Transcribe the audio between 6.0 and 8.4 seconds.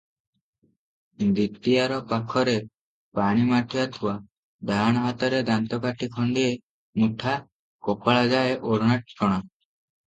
ଖଣ୍ତିଏ ମୁଠା, କପାଳ